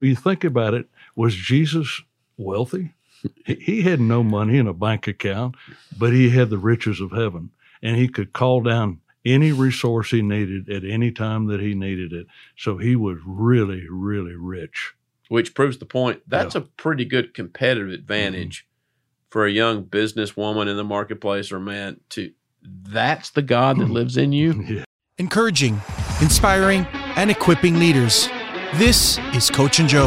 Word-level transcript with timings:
you 0.00 0.16
think 0.16 0.44
about 0.44 0.74
it, 0.74 0.88
was 1.14 1.34
Jesus 1.34 2.02
wealthy? 2.36 2.94
he, 3.44 3.54
he 3.54 3.82
had 3.82 4.00
no 4.00 4.22
money 4.22 4.58
in 4.58 4.66
a 4.66 4.74
bank 4.74 5.06
account, 5.06 5.54
but 5.98 6.12
he 6.12 6.30
had 6.30 6.50
the 6.50 6.58
riches 6.58 7.00
of 7.00 7.12
heaven, 7.12 7.50
and 7.82 7.96
he 7.96 8.08
could 8.08 8.32
call 8.32 8.62
down 8.62 9.00
any 9.24 9.52
resource 9.52 10.10
he 10.10 10.22
needed 10.22 10.70
at 10.70 10.84
any 10.84 11.10
time 11.10 11.46
that 11.46 11.60
he 11.60 11.74
needed 11.74 12.12
it. 12.12 12.26
So 12.56 12.78
he 12.78 12.96
was 12.96 13.18
really, 13.26 13.86
really 13.88 14.34
rich. 14.34 14.94
Which 15.28 15.54
proves 15.54 15.78
the 15.78 15.86
point. 15.86 16.22
That's 16.26 16.54
yeah. 16.54 16.62
a 16.62 16.64
pretty 16.64 17.04
good 17.04 17.34
competitive 17.34 17.90
advantage 17.90 18.64
mm-hmm. 18.64 19.28
for 19.30 19.46
a 19.46 19.50
young 19.50 19.84
businesswoman 19.84 20.68
in 20.68 20.76
the 20.76 20.84
marketplace 20.84 21.52
or 21.52 21.60
man 21.60 22.00
to 22.10 22.32
that's 22.62 23.30
the 23.30 23.42
God 23.42 23.78
that 23.78 23.88
lives 23.90 24.16
in 24.16 24.32
you. 24.32 24.62
Yeah. 24.62 24.84
Encouraging, 25.18 25.80
inspiring, 26.20 26.86
and 27.16 27.30
equipping 27.30 27.78
leaders. 27.78 28.28
This 28.74 29.18
is 29.34 29.50
Coach 29.50 29.80
and 29.80 29.88
Joe. 29.88 30.06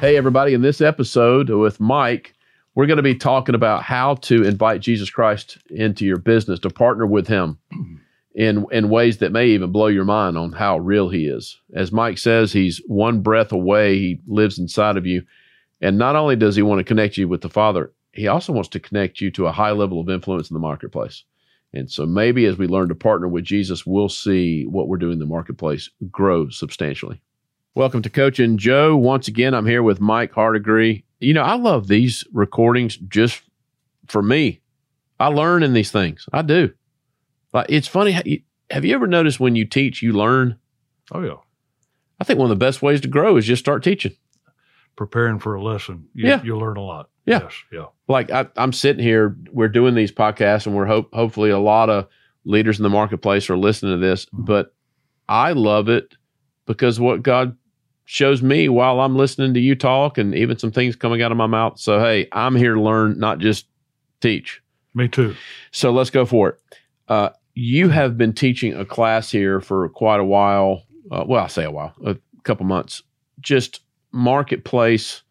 Hey, 0.00 0.16
everybody. 0.16 0.54
In 0.54 0.62
this 0.62 0.80
episode 0.80 1.50
with 1.50 1.80
Mike, 1.80 2.32
we're 2.76 2.86
going 2.86 2.98
to 2.98 3.02
be 3.02 3.16
talking 3.16 3.56
about 3.56 3.82
how 3.82 4.14
to 4.14 4.44
invite 4.44 4.80
Jesus 4.80 5.10
Christ 5.10 5.58
into 5.68 6.06
your 6.06 6.18
business, 6.18 6.60
to 6.60 6.70
partner 6.70 7.06
with 7.06 7.26
him 7.26 7.58
in, 8.36 8.66
in 8.70 8.88
ways 8.88 9.18
that 9.18 9.32
may 9.32 9.48
even 9.48 9.72
blow 9.72 9.88
your 9.88 10.04
mind 10.04 10.38
on 10.38 10.52
how 10.52 10.78
real 10.78 11.08
he 11.08 11.26
is. 11.26 11.60
As 11.74 11.90
Mike 11.90 12.18
says, 12.18 12.52
he's 12.52 12.80
one 12.86 13.20
breath 13.20 13.50
away, 13.50 13.98
he 13.98 14.20
lives 14.28 14.60
inside 14.60 14.96
of 14.96 15.04
you. 15.04 15.24
And 15.80 15.98
not 15.98 16.14
only 16.14 16.36
does 16.36 16.54
he 16.54 16.62
want 16.62 16.78
to 16.78 16.84
connect 16.84 17.16
you 17.16 17.26
with 17.26 17.40
the 17.40 17.50
Father, 17.50 17.92
he 18.12 18.28
also 18.28 18.52
wants 18.52 18.68
to 18.70 18.80
connect 18.80 19.20
you 19.20 19.32
to 19.32 19.46
a 19.46 19.52
high 19.52 19.72
level 19.72 20.00
of 20.00 20.08
influence 20.08 20.48
in 20.50 20.54
the 20.54 20.60
marketplace. 20.60 21.24
And 21.72 21.90
so 21.90 22.06
maybe 22.06 22.46
as 22.46 22.58
we 22.58 22.68
learn 22.68 22.88
to 22.90 22.94
partner 22.94 23.26
with 23.26 23.44
Jesus, 23.44 23.84
we'll 23.84 24.08
see 24.08 24.66
what 24.66 24.86
we're 24.86 24.98
doing 24.98 25.14
in 25.14 25.18
the 25.18 25.26
marketplace 25.26 25.90
grow 26.12 26.48
substantially. 26.48 27.20
Welcome 27.76 28.00
to 28.00 28.08
Coach 28.08 28.38
and 28.38 28.58
Joe. 28.58 28.96
Once 28.96 29.28
again, 29.28 29.52
I'm 29.52 29.66
here 29.66 29.82
with 29.82 30.00
Mike 30.00 30.32
Hardigree. 30.32 31.04
You 31.20 31.34
know, 31.34 31.42
I 31.42 31.56
love 31.56 31.88
these 31.88 32.24
recordings 32.32 32.96
just 32.96 33.42
for 34.06 34.22
me. 34.22 34.62
I 35.20 35.26
learn 35.26 35.62
in 35.62 35.74
these 35.74 35.90
things. 35.90 36.26
I 36.32 36.40
do. 36.40 36.72
Like 37.52 37.66
it's 37.68 37.86
funny. 37.86 38.46
Have 38.70 38.86
you 38.86 38.94
ever 38.94 39.06
noticed 39.06 39.40
when 39.40 39.56
you 39.56 39.66
teach, 39.66 40.00
you 40.00 40.14
learn? 40.14 40.58
Oh 41.12 41.20
yeah. 41.22 41.36
I 42.18 42.24
think 42.24 42.38
one 42.38 42.50
of 42.50 42.58
the 42.58 42.64
best 42.64 42.80
ways 42.80 43.02
to 43.02 43.08
grow 43.08 43.36
is 43.36 43.44
just 43.44 43.60
start 43.60 43.84
teaching. 43.84 44.16
Preparing 44.96 45.38
for 45.38 45.54
a 45.54 45.62
lesson, 45.62 46.08
you, 46.14 46.28
yeah, 46.28 46.42
you'll 46.42 46.60
learn 46.60 46.78
a 46.78 46.82
lot. 46.82 47.10
Yeah, 47.26 47.42
yes, 47.42 47.52
yeah. 47.70 47.84
Like 48.08 48.30
I, 48.30 48.46
am 48.56 48.72
sitting 48.72 49.04
here, 49.04 49.36
we're 49.52 49.68
doing 49.68 49.94
these 49.94 50.12
podcasts, 50.12 50.64
and 50.66 50.74
we're 50.74 50.86
hope 50.86 51.12
hopefully 51.12 51.50
a 51.50 51.58
lot 51.58 51.90
of 51.90 52.08
leaders 52.46 52.78
in 52.78 52.84
the 52.84 52.88
marketplace 52.88 53.50
are 53.50 53.58
listening 53.58 54.00
to 54.00 54.06
this. 54.06 54.24
Mm-hmm. 54.24 54.44
But 54.44 54.74
I 55.28 55.52
love 55.52 55.90
it 55.90 56.16
because 56.64 56.98
what 56.98 57.22
God 57.22 57.54
shows 58.06 58.40
me 58.40 58.68
while 58.68 59.00
I'm 59.00 59.16
listening 59.16 59.52
to 59.54 59.60
you 59.60 59.74
talk 59.74 60.16
and 60.16 60.34
even 60.34 60.58
some 60.58 60.70
things 60.70 60.96
coming 60.96 61.20
out 61.22 61.32
of 61.32 61.36
my 61.36 61.46
mouth. 61.46 61.78
So, 61.78 61.98
hey, 61.98 62.28
I'm 62.32 62.54
here 62.54 62.74
to 62.74 62.80
learn, 62.80 63.18
not 63.18 63.38
just 63.38 63.66
teach. 64.20 64.62
Me 64.94 65.08
too. 65.08 65.34
So 65.72 65.90
let's 65.92 66.10
go 66.10 66.24
for 66.24 66.50
it. 66.50 66.60
Uh, 67.08 67.30
you 67.54 67.88
have 67.88 68.16
been 68.16 68.32
teaching 68.32 68.74
a 68.74 68.84
class 68.84 69.30
here 69.30 69.60
for 69.60 69.88
quite 69.90 70.20
a 70.20 70.24
while. 70.24 70.84
Uh, 71.10 71.24
well, 71.26 71.44
I 71.44 71.48
say 71.48 71.64
a 71.64 71.70
while, 71.70 71.94
a 72.04 72.16
couple 72.44 72.64
months. 72.64 73.02
Just 73.40 73.80
marketplace 74.12 75.22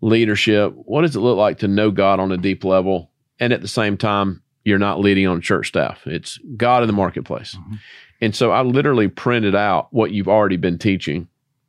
leadership. 0.00 0.72
What 0.74 1.02
does 1.02 1.16
it 1.16 1.20
look 1.20 1.36
like 1.36 1.58
to 1.58 1.68
know 1.68 1.90
God 1.90 2.20
on 2.20 2.32
a 2.32 2.38
deep 2.38 2.64
level? 2.64 3.10
And 3.40 3.52
at 3.52 3.60
the 3.60 3.68
same 3.68 3.96
time, 3.96 4.42
you're 4.64 4.78
not 4.78 5.00
leading 5.00 5.26
on 5.26 5.40
church 5.40 5.68
staff. 5.68 6.06
It's 6.06 6.38
God 6.56 6.82
in 6.82 6.86
the 6.86 6.92
marketplace. 6.92 7.56
Mm-hmm. 7.56 7.74
And 8.20 8.34
so 8.34 8.50
I 8.52 8.62
literally 8.62 9.08
printed 9.08 9.54
out 9.54 9.92
what 9.92 10.12
you've 10.12 10.28
already 10.28 10.56
been 10.56 10.78
teaching 10.78 11.28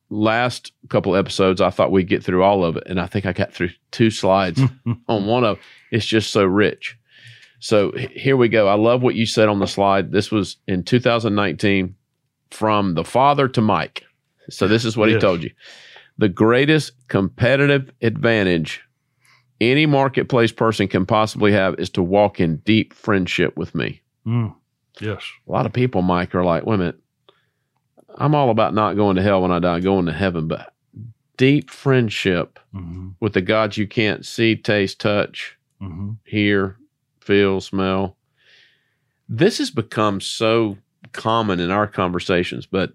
last 0.09 0.71
couple 0.89 1.15
episodes, 1.15 1.61
I 1.61 1.69
thought 1.69 1.91
we'd 1.91 2.07
get 2.07 2.23
through 2.23 2.43
all 2.43 2.63
of 2.63 2.77
it, 2.77 2.83
and 2.85 2.99
I 2.99 3.05
think 3.05 3.25
I 3.25 3.33
got 3.33 3.53
through 3.53 3.69
two 3.91 4.09
slides 4.09 4.61
on 5.07 5.25
one 5.25 5.43
of. 5.43 5.59
It's 5.91 6.05
just 6.05 6.31
so 6.31 6.43
rich. 6.43 6.97
So 7.59 7.91
here 7.91 8.37
we 8.37 8.47
go. 8.47 8.67
I 8.67 8.75
love 8.75 9.01
what 9.01 9.15
you 9.15 9.25
said 9.25 9.49
on 9.49 9.59
the 9.59 9.67
slide. 9.67 10.11
This 10.11 10.31
was 10.31 10.57
in 10.67 10.83
2019 10.83 11.95
from 12.51 12.93
the 12.93 13.03
father 13.03 13.47
to 13.49 13.61
Mike. 13.61 14.03
So 14.49 14.67
this 14.67 14.85
is 14.85 14.95
what 14.95 15.09
yes. 15.09 15.15
he 15.15 15.19
told 15.19 15.43
you. 15.43 15.51
The 16.17 16.29
greatest 16.29 16.93
competitive 17.07 17.91
advantage 18.01 18.81
any 19.61 19.85
marketplace 19.85 20.51
person 20.51 20.87
can 20.87 21.05
possibly 21.05 21.51
have 21.51 21.75
is 21.79 21.89
to 21.91 22.01
walk 22.01 22.39
in 22.39 22.57
deep 22.57 22.93
friendship 22.93 23.57
with 23.57 23.75
me. 23.75 24.01
Mm. 24.25 24.55
Yes. 25.01 25.23
A 25.47 25.51
lot 25.51 25.65
of 25.65 25.73
people, 25.73 26.01
Mike, 26.01 26.33
are 26.35 26.43
like, 26.43 26.65
wait 26.65 26.75
a 26.75 26.77
minute, 26.77 26.98
I'm 28.17 28.35
all 28.35 28.49
about 28.49 28.73
not 28.73 28.95
going 28.95 29.15
to 29.15 29.21
hell 29.21 29.41
when 29.41 29.51
I 29.51 29.59
die, 29.59 29.79
going 29.79 30.05
to 30.07 30.13
heaven, 30.13 30.47
but 30.47 30.73
deep 31.37 31.69
friendship 31.69 32.59
mm-hmm. 32.73 33.09
with 33.19 33.33
the 33.33 33.41
gods 33.41 33.77
you 33.77 33.87
can't 33.87 34.25
see, 34.25 34.55
taste, 34.55 34.99
touch, 34.99 35.57
mm-hmm. 35.81 36.11
hear, 36.25 36.77
feel, 37.21 37.61
smell. 37.61 38.17
This 39.29 39.59
has 39.59 39.71
become 39.71 40.19
so 40.19 40.77
common 41.13 41.59
in 41.59 41.71
our 41.71 41.87
conversations, 41.87 42.65
but 42.65 42.93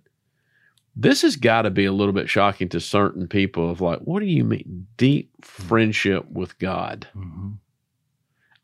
this 0.97 1.23
has 1.23 1.37
got 1.37 1.63
to 1.63 1.71
be 1.71 1.85
a 1.85 1.93
little 1.93 2.13
bit 2.13 2.29
shocking 2.29 2.69
to 2.69 2.81
certain 2.81 3.27
people 3.27 3.71
of 3.71 3.81
like, 3.81 4.01
what 4.01 4.21
do 4.21 4.27
you 4.27 4.45
mean 4.45 4.87
deep 4.97 5.31
friendship 5.41 6.31
with 6.31 6.59
God? 6.59 7.09
Mm-hmm. 7.17 7.53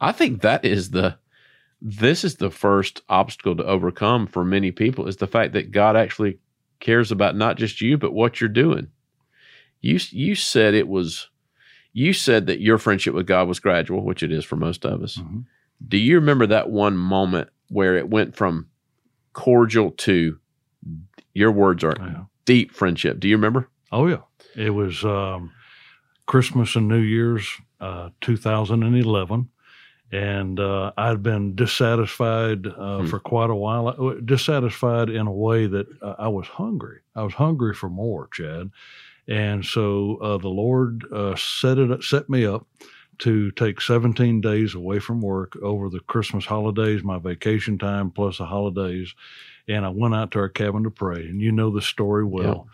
I 0.01 0.13
think 0.13 0.43
that 0.43 0.65
is 0.65 0.91
the 0.91 1.17
this 1.83 2.25
is 2.25 2.37
the 2.37 2.51
first 2.51 3.03
obstacle 3.09 3.57
to 3.57 3.65
overcome 3.65 4.27
for 4.27 4.45
many 4.45 4.71
people 4.71 5.07
is 5.09 5.17
the 5.17 5.27
fact 5.27 5.55
that 5.55 5.71
God 5.71 5.97
actually 5.97 6.39
cares 6.79 7.11
about 7.11 7.37
not 7.37 7.57
just 7.57 7.81
you 7.81 7.97
but 7.97 8.13
what 8.13 8.41
you're 8.41 8.49
doing. 8.49 8.89
You 9.81 9.99
you 10.11 10.35
said 10.35 10.75
it 10.75 10.89
was 10.89 11.29
you 11.93 12.13
said 12.13 12.47
that 12.47 12.61
your 12.61 12.79
friendship 12.79 13.15
with 13.15 13.27
God 13.27 13.49
was 13.49 13.61
gradual, 13.61 14.05
which 14.05 14.23
it 14.23 14.31
is 14.31 14.45
for 14.45 14.57
most 14.57 14.85
of 14.85 15.03
us. 15.03 15.17
Mm-hmm. 15.17 15.41
Do 15.87 15.97
you 15.97 16.17
remember 16.17 16.47
that 16.47 16.71
one 16.71 16.97
moment 16.97 17.49
where 17.69 17.97
it 17.97 18.09
went 18.09 18.37
from 18.37 18.69
cordial 19.33 19.91
to 19.93 20.39
your 21.33 21.51
words 21.51 21.83
are 21.83 21.97
yeah. 21.99 22.25
deep 22.45 22.73
friendship? 22.73 23.21
Do 23.21 23.29
you 23.29 23.37
remember? 23.37 23.69
Oh 23.91 24.07
yeah, 24.07 24.23
it 24.55 24.71
was 24.71 25.03
um, 25.05 25.53
Christmas 26.27 26.77
and 26.77 26.89
New 26.89 27.01
Year's, 27.01 27.49
uh, 27.81 28.11
2011 28.21 29.49
and 30.13 30.59
uh, 30.59 30.93
I'd 30.97 31.23
been 31.23 31.55
dissatisfied 31.55 32.67
uh, 32.67 33.01
hmm. 33.01 33.07
for 33.07 33.21
quite 33.21 33.51
a 33.51 33.55
while. 33.55 33.89
Uh, 33.89 34.15
dissatisfied 34.25 35.09
in 35.09 35.27
a 35.27 35.33
way 35.33 35.67
that 35.67 35.87
uh, 36.03 36.17
I 36.19 36.29
was 36.29 36.47
hungry. 36.47 37.01
I 37.15 37.23
was 37.23 37.35
hungry 37.35 37.75
for 37.75 37.89
more, 37.89 38.29
Chad, 38.33 38.71
and 39.29 39.65
so 39.65 40.17
uh, 40.17 40.39
the 40.39 40.49
Lord 40.49 41.05
uh, 41.13 41.37
set 41.37 41.79
it 41.79 42.03
set 42.03 42.29
me 42.29 42.45
up 42.45 42.67
to 43.19 43.51
take 43.53 43.83
17 43.83 44.41
days 44.41 44.75
away 44.75 44.99
from 44.99 45.21
work 45.21 45.55
over 45.63 45.91
the 45.91 46.01
Christmas 46.01 46.47
holidays, 46.47 47.05
my 47.05 47.19
vacation 47.19 47.79
time 47.79 48.11
plus 48.11 48.39
the 48.39 48.47
holidays, 48.47 49.15
and 49.69 49.85
I 49.85 49.91
went 49.91 50.15
out 50.15 50.31
to 50.33 50.39
our 50.39 50.49
cabin 50.49 50.85
to 50.85 50.91
pray. 50.91 51.27
And 51.27 51.41
you 51.41 51.53
know 51.53 51.71
the 51.71 51.83
story 51.83 52.25
well, 52.25 52.67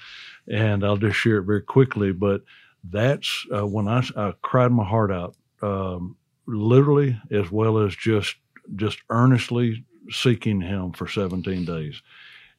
yeah. 0.47 0.63
and 0.63 0.85
I'll 0.85 0.97
just 0.97 1.17
share 1.17 1.39
it 1.39 1.43
very 1.43 1.63
quickly. 1.63 2.13
But 2.13 2.45
that's 2.89 3.45
when 3.51 3.89
I, 3.89 4.07
I 4.17 4.33
cried 4.41 4.71
my 4.71 4.85
heart 4.85 5.11
out. 5.11 5.35
Um, 5.61 6.17
literally 6.47 7.21
as 7.31 7.51
well 7.51 7.79
as 7.79 7.95
just 7.95 8.37
just 8.75 8.99
earnestly 9.11 9.85
seeking 10.11 10.61
him 10.61 10.93
for 10.93 11.07
17 11.09 11.65
days. 11.65 12.03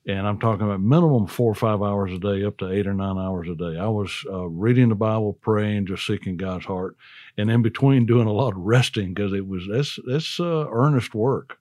And 0.08 0.26
i'm 0.26 0.40
talking 0.40 0.66
about 0.66 0.80
minimum 0.82 1.28
four 1.28 1.52
or 1.52 1.56
five 1.56 1.82
hours 1.82 2.14
a 2.14 2.20
day 2.20 2.46
up 2.46 2.58
to 2.60 2.72
eight 2.72 2.88
or 2.88 2.94
nine 2.94 3.18
hours 3.18 3.48
a 3.50 3.56
day. 3.56 3.78
I 3.78 3.88
was 3.88 4.24
uh, 4.30 4.48
reading 4.48 4.90
the 4.90 4.96
bible 4.96 5.34
praying 5.34 5.88
just 5.88 6.06
seeking 6.06 6.38
god's 6.38 6.66
heart. 6.66 6.96
And 7.38 7.50
in 7.50 7.62
between 7.62 8.06
doing 8.06 8.28
a 8.28 8.34
lot 8.34 8.54
of 8.54 8.60
resting 8.60 9.14
because 9.14 9.34
it 9.34 9.48
was 9.48 9.68
that's 9.70 10.00
that's 10.08 10.40
uh, 10.40 10.68
earnest 10.72 11.14
work. 11.14 11.58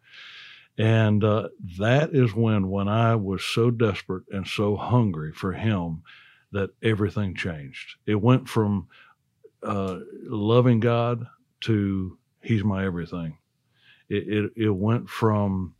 And 0.78 1.24
uh, 1.24 1.48
that 1.78 2.10
is 2.12 2.34
when 2.34 2.68
when 2.68 2.88
i 2.88 3.16
was 3.16 3.42
so 3.42 3.70
desperate 3.70 4.24
and 4.30 4.46
so 4.46 4.76
hungry 4.76 5.32
for 5.32 5.52
him 5.52 6.02
that 6.52 6.70
everything 6.82 7.34
changed. 7.34 7.96
It 8.06 8.20
went 8.20 8.48
from 8.48 8.88
uh, 9.62 9.98
loving 10.22 10.80
god 10.80 11.26
to 11.62 12.18
he's 12.42 12.64
my 12.64 12.84
everything. 12.84 13.38
It 14.08 14.28
it, 14.28 14.52
it 14.56 14.70
went 14.70 15.08
from 15.08 15.74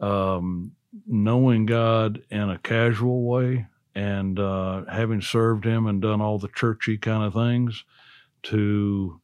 um, 0.00 0.72
knowing 1.06 1.66
God 1.66 2.22
in 2.30 2.50
a 2.50 2.58
casual 2.58 3.24
way 3.24 3.66
and 3.94 4.38
uh, 4.38 4.84
having 4.90 5.20
served 5.20 5.64
Him 5.64 5.86
and 5.86 6.02
done 6.02 6.20
all 6.20 6.38
the 6.38 6.48
churchy 6.48 6.98
kind 6.98 7.24
of 7.24 7.34
things 7.34 7.84
to 8.44 9.20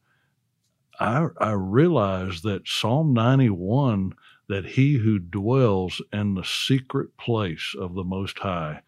I 0.99 1.27
I 1.39 1.51
realized 1.51 2.43
that 2.43 2.67
Psalm 2.67 3.13
ninety 3.13 3.49
one 3.49 4.13
that 4.47 4.65
he 4.65 4.95
who 4.97 5.17
dwells 5.17 6.01
in 6.11 6.35
the 6.35 6.43
secret 6.43 7.15
place 7.17 7.73
of 7.79 7.95
the 7.95 8.03
Most 8.03 8.39
High 8.39 8.81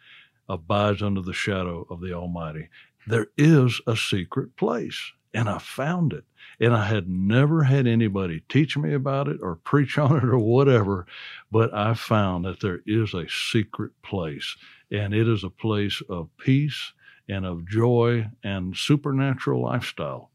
abides 0.50 1.02
under 1.02 1.22
the 1.22 1.34
shadow 1.34 1.88
of 1.90 2.02
the 2.02 2.14
Almighty. 2.14 2.70
There 3.08 3.28
is 3.38 3.80
a 3.88 3.96
secret 3.96 4.58
place, 4.58 5.14
and 5.34 5.50
I 5.50 5.58
found 5.58 6.14
it. 6.14 6.26
And 6.60 6.76
I 6.76 6.86
had 6.86 7.10
never 7.10 7.64
had 7.64 7.88
anybody 7.88 8.44
teach 8.48 8.78
me 8.78 8.94
about 8.94 9.28
it 9.28 9.40
or 9.42 9.56
preach 9.56 9.98
on 9.98 10.18
it 10.18 10.24
or 10.24 10.40
whatever, 10.40 11.06
but 11.52 11.74
I 11.74 11.94
found 11.94 12.46
that 12.46 12.60
there 12.60 12.82
is 12.86 13.14
a 13.14 13.28
secret 13.28 13.92
place, 14.04 14.56
and 14.92 15.14
it 15.14 15.28
is 15.28 15.44
a 15.44 15.50
place 15.50 16.02
of 16.10 16.30
peace 16.38 16.94
and 17.28 17.46
of 17.46 17.68
joy 17.68 18.28
and 18.44 18.76
supernatural 18.76 19.62
lifestyle. 19.62 20.30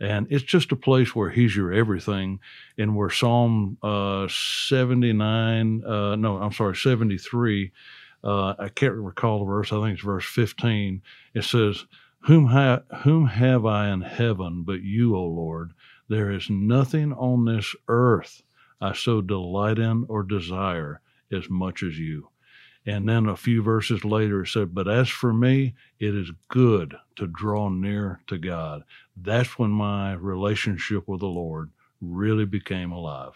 And 0.00 0.28
it's 0.30 0.44
just 0.44 0.70
a 0.70 0.76
place 0.76 1.14
where 1.14 1.30
He's 1.30 1.56
your 1.56 1.72
everything. 1.72 2.38
And 2.76 2.94
where 2.94 3.10
Psalm 3.10 3.76
uh, 3.82 4.28
79, 4.28 5.84
uh, 5.84 6.16
no, 6.16 6.36
I'm 6.36 6.52
sorry, 6.52 6.76
73, 6.76 7.72
uh, 8.22 8.54
I 8.58 8.68
can't 8.68 8.94
recall 8.94 9.40
the 9.40 9.44
verse, 9.46 9.72
I 9.72 9.80
think 9.82 9.94
it's 9.94 10.04
verse 10.04 10.24
15. 10.24 11.02
It 11.34 11.44
says, 11.44 11.84
whom, 12.22 12.46
ha- 12.46 12.82
whom 13.02 13.26
have 13.26 13.64
I 13.64 13.90
in 13.90 14.02
heaven 14.02 14.62
but 14.64 14.82
you, 14.82 15.16
O 15.16 15.24
Lord? 15.24 15.72
There 16.08 16.30
is 16.30 16.48
nothing 16.48 17.12
on 17.12 17.44
this 17.44 17.74
earth 17.86 18.42
I 18.80 18.92
so 18.94 19.20
delight 19.20 19.78
in 19.78 20.04
or 20.08 20.22
desire 20.22 21.00
as 21.32 21.50
much 21.50 21.82
as 21.82 21.98
you. 21.98 22.28
And 22.86 23.08
then 23.08 23.26
a 23.26 23.36
few 23.36 23.62
verses 23.62 24.04
later, 24.04 24.42
it 24.42 24.48
said, 24.48 24.74
But 24.74 24.88
as 24.88 25.08
for 25.08 25.32
me, 25.32 25.74
it 26.00 26.14
is 26.14 26.30
good 26.48 26.94
to 27.16 27.26
draw 27.26 27.68
near 27.68 28.20
to 28.28 28.38
God. 28.38 28.82
That's 29.16 29.58
when 29.58 29.70
my 29.70 30.14
relationship 30.14 31.06
with 31.06 31.20
the 31.20 31.26
Lord 31.26 31.70
really 32.00 32.46
became 32.46 32.92
alive. 32.92 33.32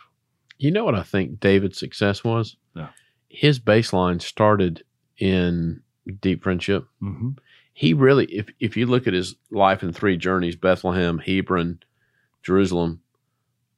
You 0.58 0.70
know 0.70 0.84
what 0.84 0.94
I 0.94 1.02
think 1.02 1.40
David's 1.40 1.78
success 1.78 2.24
was? 2.24 2.56
Yeah. 2.74 2.90
His 3.28 3.58
baseline 3.58 4.22
started 4.22 4.84
in 5.18 5.82
deep 6.20 6.42
friendship. 6.44 6.86
Mm-hmm. 7.02 7.30
He 7.72 7.94
really, 7.94 8.26
if, 8.26 8.48
if 8.60 8.76
you 8.76 8.86
look 8.86 9.06
at 9.06 9.14
his 9.14 9.34
life 9.50 9.82
in 9.82 9.92
three 9.92 10.16
journeys 10.16 10.56
Bethlehem, 10.56 11.18
Hebron, 11.18 11.80
Jerusalem, 12.42 13.00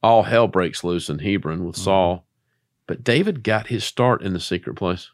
all 0.03 0.25
hell 0.25 0.49
breaks 0.49 0.83
loose 0.85 1.09
in 1.09 1.19
Hebron 1.21 1.65
with 1.65 1.77
Mhm. 1.77 1.85
Saul. 1.85 2.27
But 2.87 3.05
David 3.05 3.43
got 3.43 3.69
his 3.69 3.85
start 3.85 4.23
in 4.23 4.33
the 4.33 4.41
secret 4.41 4.75
place. 4.75 5.11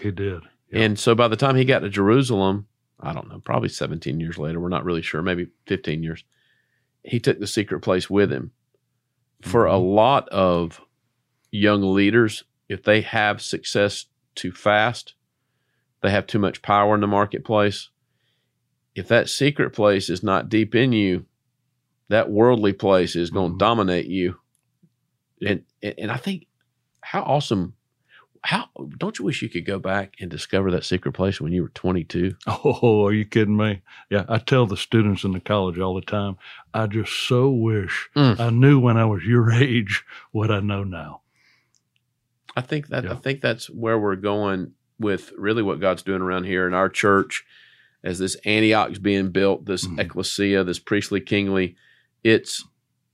He 0.00 0.10
did. 0.10 0.42
Yeah. 0.70 0.80
And 0.82 0.98
so 0.98 1.14
by 1.14 1.28
the 1.28 1.36
time 1.36 1.56
he 1.56 1.64
got 1.64 1.80
to 1.80 1.88
Jerusalem, 1.88 2.66
I 3.00 3.12
don't 3.12 3.28
know, 3.28 3.40
probably 3.40 3.68
17 3.68 4.20
years 4.20 4.38
later, 4.38 4.60
we're 4.60 4.68
not 4.68 4.84
really 4.84 5.02
sure, 5.02 5.22
maybe 5.22 5.48
15 5.66 6.02
years, 6.02 6.24
he 7.02 7.18
took 7.18 7.40
the 7.40 7.46
secret 7.46 7.80
place 7.80 8.08
with 8.08 8.30
him. 8.30 8.52
For 9.40 9.66
a 9.66 9.72
Mhm. 9.72 9.94
lot 9.94 10.28
of 10.28 10.80
young 11.50 11.82
leaders, 11.94 12.44
if 12.68 12.84
they 12.84 13.00
have 13.00 13.42
success 13.42 14.06
too 14.36 14.52
fast, 14.52 15.14
they 16.00 16.10
have 16.10 16.26
too 16.28 16.38
much 16.38 16.62
power 16.62 16.94
in 16.94 17.00
the 17.00 17.06
marketplace. 17.08 17.88
If 18.94 19.08
that 19.08 19.28
secret 19.30 19.70
place 19.72 20.10
is 20.10 20.22
not 20.22 20.48
deep 20.48 20.74
in 20.74 20.92
you, 20.92 21.24
that 22.08 22.30
worldly 22.30 22.72
place 22.74 23.16
is 23.16 23.30
going 23.30 23.52
to 23.52 23.54
Mhm. 23.54 23.58
dominate 23.58 24.06
you. 24.06 24.36
And, 25.46 25.64
and 25.82 26.10
I 26.10 26.16
think 26.16 26.46
how 27.00 27.22
awesome 27.22 27.74
how 28.44 28.68
don't 28.98 29.20
you 29.20 29.24
wish 29.24 29.40
you 29.40 29.48
could 29.48 29.64
go 29.64 29.78
back 29.78 30.14
and 30.20 30.28
discover 30.28 30.72
that 30.72 30.84
secret 30.84 31.12
place 31.12 31.40
when 31.40 31.52
you 31.52 31.62
were 31.62 31.68
22 31.74 32.34
Oh, 32.48 33.06
are 33.06 33.12
you 33.12 33.24
kidding 33.24 33.56
me? 33.56 33.82
Yeah, 34.10 34.24
I 34.28 34.38
tell 34.38 34.66
the 34.66 34.76
students 34.76 35.22
in 35.22 35.30
the 35.30 35.38
college 35.38 35.78
all 35.78 35.94
the 35.94 36.00
time, 36.00 36.36
I 36.74 36.86
just 36.88 37.12
so 37.12 37.50
wish 37.50 38.10
Mm. 38.16 38.40
I 38.40 38.50
knew 38.50 38.80
when 38.80 38.96
I 38.96 39.04
was 39.04 39.22
your 39.24 39.52
age 39.52 40.04
what 40.32 40.50
I 40.50 40.58
know 40.60 40.82
now. 40.84 41.20
i 42.56 42.60
think 42.60 42.88
that 42.88 43.06
i 43.10 43.14
think 43.14 43.40
that's 43.40 43.70
where 43.70 43.98
we're 43.98 44.16
going 44.16 44.72
with 44.98 45.32
really 45.38 45.62
what 45.62 45.80
god's 45.80 46.02
doing 46.02 46.20
around 46.20 46.44
here 46.44 46.66
in 46.66 46.74
our 46.74 46.88
church 46.90 47.44
as 48.04 48.18
this 48.18 48.36
antioch's 48.44 48.98
being 48.98 49.30
built 49.30 49.64
this 49.66 49.86
Mhm. 49.86 49.98
ecclesia 50.00 50.64
this 50.64 50.78
priestly 50.78 51.20
kingly 51.20 51.76
it's 52.24 52.64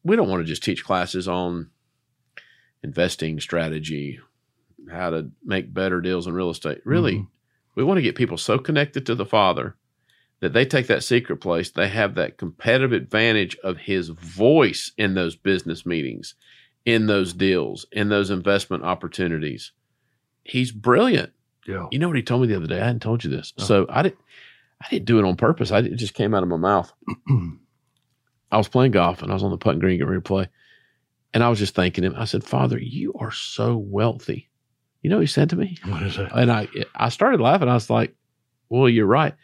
we 0.04 0.16
don't 0.16 0.28
want 0.28 0.40
to 0.40 0.46
just 0.48 0.62
teach 0.64 0.84
classes 0.84 1.26
on 1.28 1.70
investing 2.82 3.40
strategy 3.40 4.20
how 4.90 5.10
to 5.10 5.30
make 5.44 5.74
better 5.74 6.00
deals 6.00 6.26
in 6.26 6.32
real 6.34 6.50
estate 6.50 6.80
really 6.84 7.16
Mhm. 7.16 7.28
we 7.74 7.84
want 7.84 7.98
to 7.98 8.02
get 8.02 8.14
people 8.14 8.36
so 8.38 8.58
connected 8.58 9.04
to 9.06 9.14
the 9.14 9.26
father 9.26 9.76
that 10.40 10.52
they 10.52 10.64
take 10.64 10.86
that 10.86 11.02
secret 11.02 11.38
place 11.38 11.70
they 11.70 11.88
have 11.88 12.14
that 12.14 12.38
competitive 12.38 12.92
advantage 12.92 13.56
of 13.64 13.76
his 13.78 14.08
voice 14.10 14.92
in 14.96 15.14
those 15.14 15.34
business 15.36 15.84
meetings 15.84 16.34
in 16.86 17.06
those 17.06 17.32
deals 17.34 17.84
in 17.92 18.08
those 18.08 18.30
investment 18.30 18.84
opportunities 18.84 19.72
he's 20.44 20.70
brilliant 20.72 21.32
Yeah. 21.66 21.86
you 21.90 21.98
know 21.98 22.06
what 22.08 22.16
he 22.16 22.22
told 22.22 22.42
me 22.42 22.46
the 22.48 22.56
other 22.56 22.66
day 22.68 22.80
i 22.80 22.84
hadn't 22.86 23.02
told 23.02 23.24
you 23.24 23.30
this 23.30 23.52
Oh. 23.58 23.64
so 23.64 23.86
i 23.90 24.02
didn't 24.02 24.18
i 24.82 24.88
didn't 24.90 25.06
do 25.06 25.18
it 25.18 25.24
on 25.24 25.36
purpose 25.36 25.70
I, 25.70 25.78
it 25.80 25.96
just 25.96 26.14
came 26.14 26.34
out 26.34 26.42
of 26.42 26.48
my 26.48 26.56
mouth 26.56 26.92
i 28.50 28.56
was 28.56 28.68
playing 28.68 28.92
golf 28.92 29.22
and 29.22 29.30
i 29.30 29.34
was 29.34 29.42
on 29.42 29.50
the 29.50 29.58
putting 29.58 29.80
green 29.80 29.98
getting 29.98 30.08
ready 30.08 30.20
to 30.20 30.26
play 30.26 30.48
and 31.34 31.42
i 31.42 31.48
was 31.48 31.58
just 31.58 31.74
thanking 31.74 32.04
him 32.04 32.14
i 32.16 32.24
said 32.24 32.44
father 32.44 32.78
you 32.78 33.12
are 33.18 33.32
so 33.32 33.76
wealthy 33.76 34.48
you 35.02 35.10
know 35.10 35.16
what 35.16 35.22
he 35.22 35.26
said 35.26 35.50
to 35.50 35.56
me 35.56 35.78
what 35.84 36.02
is 36.02 36.16
that? 36.16 36.36
and 36.36 36.50
I 36.50 36.68
I 36.94 37.08
started 37.08 37.40
laughing. 37.40 37.68
I 37.68 37.74
was 37.74 37.88
like, 37.88 38.14
"Well, 38.68 38.88
you're 38.88 39.06
right." 39.06 39.34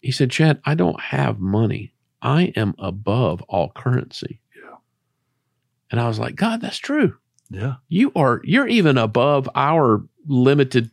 He 0.00 0.12
said, 0.12 0.30
"Chad, 0.30 0.60
I 0.64 0.74
don't 0.74 1.00
have 1.00 1.40
money. 1.40 1.92
I 2.22 2.52
am 2.56 2.74
above 2.78 3.42
all 3.42 3.72
currency." 3.74 4.40
Yeah. 4.56 4.76
And 5.90 6.00
I 6.00 6.06
was 6.06 6.18
like, 6.18 6.36
"God, 6.36 6.60
that's 6.60 6.78
true. 6.78 7.16
Yeah. 7.50 7.74
You 7.88 8.12
are. 8.14 8.40
You're 8.44 8.68
even 8.68 8.96
above 8.96 9.48
our 9.54 10.04
limited 10.26 10.90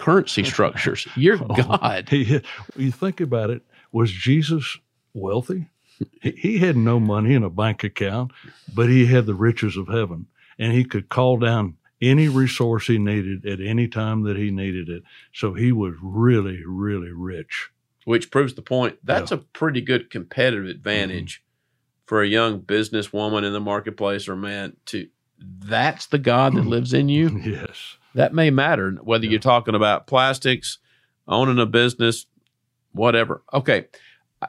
currency 0.00 0.44
structures. 0.54 1.06
You're 1.16 1.38
Oh. 1.42 1.54
God." 1.54 2.08
He, 2.08 2.40
you 2.76 2.90
think 2.90 3.20
about 3.20 3.50
it, 3.50 3.62
was 3.92 4.10
Jesus 4.10 4.78
wealthy? 5.14 5.66
He, 6.22 6.30
he 6.30 6.58
had 6.58 6.76
no 6.76 6.98
money 6.98 7.34
in 7.34 7.44
a 7.44 7.50
bank 7.50 7.84
account, 7.84 8.32
but 8.74 8.88
he 8.88 9.06
had 9.06 9.26
the 9.26 9.34
riches 9.34 9.76
of 9.76 9.88
heaven, 9.88 10.26
and 10.58 10.72
he 10.72 10.84
could 10.84 11.08
call 11.08 11.38
down 11.38 11.76
any 12.00 12.28
resource 12.28 12.86
he 12.86 12.98
needed 12.98 13.46
at 13.46 13.60
any 13.60 13.86
time 13.86 14.22
that 14.22 14.36
he 14.36 14.50
needed 14.50 14.88
it. 14.88 15.02
So 15.32 15.54
he 15.54 15.72
was 15.72 15.94
really, 16.02 16.62
really 16.66 17.12
rich. 17.12 17.68
Which 18.04 18.30
proves 18.30 18.54
the 18.54 18.62
point. 18.62 18.98
That's 19.04 19.30
a 19.30 19.36
pretty 19.38 19.82
good 19.82 20.10
competitive 20.10 20.62
mm-hmm. 20.62 20.70
advantage 20.70 21.44
for 22.06 22.22
a 22.22 22.26
young 22.26 22.60
businesswoman 22.60 23.44
in 23.44 23.52
the 23.52 23.60
marketplace 23.60 24.28
or 24.28 24.36
man 24.36 24.76
to. 24.86 25.08
That's 25.38 26.06
the 26.06 26.18
God 26.18 26.54
that 26.54 26.66
lives 26.66 26.92
in 26.92 27.08
you. 27.08 27.38
Yes. 27.38 27.96
That 28.14 28.34
may 28.34 28.50
matter 28.50 28.92
whether 29.02 29.24
Yeah. 29.24 29.32
you're 29.32 29.40
talking 29.40 29.74
about 29.74 30.06
plastics 30.06 30.78
owning 31.28 31.58
a 31.58 31.66
business 31.66 32.26
whatever 32.92 33.42
okay 33.52 33.86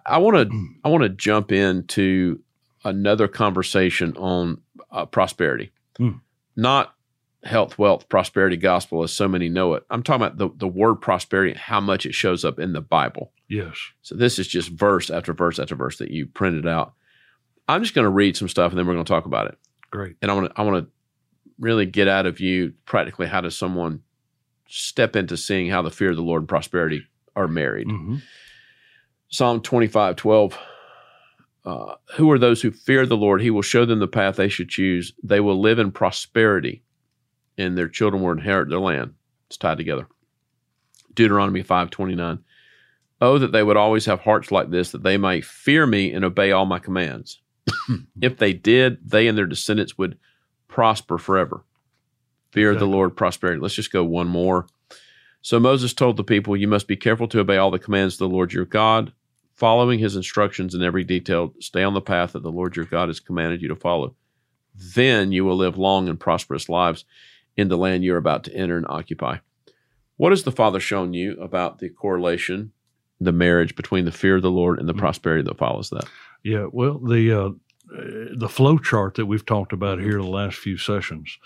i 0.05 0.17
want 0.17 0.49
to 0.49 0.67
i 0.83 0.89
want 0.89 1.03
to 1.03 1.09
jump 1.09 1.51
into 1.51 2.39
another 2.83 3.27
conversation 3.27 4.15
on 4.17 4.61
uh, 4.91 5.05
prosperity 5.05 5.71
Hmm. 5.97 6.11
not 6.55 6.95
health 7.43 7.77
wealth 7.77 8.07
prosperity 8.09 8.55
gospel 8.57 9.03
as 9.03 9.11
so 9.11 9.27
many 9.27 9.49
know 9.49 9.73
it 9.73 9.83
i'm 9.89 10.01
talking 10.03 10.25
about 10.25 10.37
the, 10.37 10.49
the 10.57 10.67
word 10.67 10.95
prosperity 10.95 11.51
and 11.51 11.59
how 11.59 11.79
much 11.81 12.05
it 12.05 12.13
shows 12.13 12.43
up 12.45 12.59
in 12.59 12.73
the 12.73 12.81
bible 12.81 13.31
Yes. 13.49 13.75
so 14.01 14.15
this 14.15 14.39
is 14.39 14.47
just 14.47 14.69
verse 14.69 15.09
after 15.09 15.33
verse 15.33 15.59
after 15.59 15.75
verse 15.75 15.97
that 15.97 16.09
you 16.11 16.25
printed 16.27 16.65
out 16.67 16.93
i'm 17.67 17.81
just 17.83 17.93
going 17.95 18.05
to 18.05 18.09
read 18.09 18.38
some 18.38 18.47
stuff 18.47 18.71
and 18.71 18.79
then 18.79 18.88
we're 18.88 18.93
going 18.93 19.05
to 19.05 19.12
talk 19.12 19.25
about 19.25 19.47
it 19.47 19.57
Great. 19.91 20.15
and 20.21 20.31
I 20.31 20.33
want 20.36 20.47
to 20.55 20.62
I 20.62 20.63
want 20.63 20.86
to 20.86 20.91
really 21.62 21.86
get 21.86 22.10
out 22.10 22.25
of 22.25 22.41
you 22.41 22.74
practically 22.86 23.27
how 23.27 23.39
does 23.39 23.58
someone 23.58 24.01
step 24.68 25.15
into 25.15 25.38
seeing 25.38 25.70
how 25.70 25.82
the 25.82 25.91
fear 25.91 26.10
of 26.10 26.15
the 26.15 26.24
Lord 26.24 26.41
and 26.41 26.50
prosperity 26.50 27.06
are 27.36 27.48
married. 27.48 27.88
hmm 27.88 28.18
Psalm 29.34 29.62
25, 29.62 30.18
12. 30.18 30.58
Uh, 31.63 31.96
who 32.15 32.30
are 32.30 32.38
those 32.38 32.62
who 32.62 32.70
fear 32.70 33.06
the 33.06 33.15
Lord? 33.15 33.41
He 33.41 33.50
will 33.50 33.62
show 33.62 33.86
them 33.86 34.00
the 34.00 34.08
path 34.08 34.36
they 34.36 34.50
should 34.50 34.68
choose. 34.68 35.13
They 35.24 35.39
will 35.39 35.62
live 35.62 35.80
in 35.80 35.94
prosperity, 35.94 36.84
and 37.58 37.77
their 37.77 37.88
children 37.88 38.22
will 38.22 38.32
inherit 38.32 38.68
their 38.68 38.82
land. 38.82 39.13
It's 39.48 39.56
tied 39.56 39.77
together. 39.77 40.06
Deuteronomy 41.13 41.63
5, 41.63 41.89
29. 41.89 42.39
Oh, 43.22 43.38
that 43.38 43.53
they 43.53 43.63
would 43.63 43.77
always 43.77 44.06
have 44.06 44.20
hearts 44.20 44.51
like 44.51 44.70
this, 44.70 44.91
that 44.91 45.03
they 45.03 45.15
might 45.15 45.46
fear 45.46 45.88
me 45.88 46.12
and 46.12 46.25
obey 46.25 46.51
all 46.51 46.65
my 46.65 46.80
commands. 46.80 47.39
if 48.22 48.36
they 48.36 48.51
did, 48.51 48.98
they 49.10 49.30
and 49.30 49.38
their 49.38 49.46
descendants 49.46 49.98
would 49.98 50.18
prosper 50.71 51.17
forever. 51.19 51.63
Fear 52.51 52.71
of 52.71 52.79
the 52.79 52.87
Lord, 52.87 53.15
prosperity. 53.15 53.61
Let's 53.61 53.75
just 53.75 53.91
go 53.91 54.03
one 54.03 54.27
more. 54.27 54.65
So 55.41 55.59
Moses 55.59 55.93
told 55.93 56.17
the 56.17 56.23
people, 56.23 56.57
You 56.57 56.67
must 56.67 56.87
be 56.87 56.97
careful 56.97 57.27
to 57.29 57.39
obey 57.39 57.57
all 57.57 57.71
the 57.71 57.79
commands 57.79 58.15
of 58.15 58.19
the 58.19 58.29
Lord 58.35 58.51
your 58.53 58.65
God, 58.65 59.13
following 59.53 59.99
his 59.99 60.15
instructions 60.15 60.73
in 60.75 60.81
every 60.83 61.03
detail. 61.03 61.53
Stay 61.59 61.83
on 61.83 61.93
the 61.93 62.01
path 62.01 62.33
that 62.33 62.43
the 62.43 62.51
Lord 62.51 62.75
your 62.75 62.85
God 62.85 63.09
has 63.09 63.19
commanded 63.19 63.61
you 63.61 63.67
to 63.69 63.75
follow. 63.75 64.15
Then 64.75 65.31
you 65.31 65.45
will 65.45 65.55
live 65.55 65.77
long 65.77 66.09
and 66.09 66.19
prosperous 66.19 66.67
lives 66.69 67.05
in 67.57 67.67
the 67.67 67.77
land 67.77 68.03
you're 68.03 68.17
about 68.17 68.43
to 68.45 68.55
enter 68.55 68.77
and 68.77 68.85
occupy. 68.89 69.37
What 70.17 70.31
has 70.31 70.43
the 70.43 70.51
Father 70.51 70.79
shown 70.79 71.13
you 71.13 71.39
about 71.41 71.79
the 71.79 71.89
correlation, 71.89 72.71
the 73.19 73.31
marriage 73.31 73.75
between 73.75 74.05
the 74.05 74.11
fear 74.11 74.35
of 74.35 74.41
the 74.41 74.51
Lord 74.51 74.79
and 74.79 74.87
the 74.87 74.93
Mhm. 74.93 74.99
prosperity 74.99 75.43
that 75.43 75.57
follows 75.57 75.89
that? 75.89 76.05
Yeah, 76.43 76.67
well, 76.71 76.97
the 76.99 77.31
uh, 77.31 77.49
the 77.91 78.50
flow 78.50 78.77
chart 78.77 79.15
that 79.15 79.25
we've 79.25 79.45
talked 79.45 79.74
about 79.74 80.00
here 80.00 80.21
the 80.21 80.24
last 80.24 80.57
few 80.57 80.77
sessions, 80.77 81.38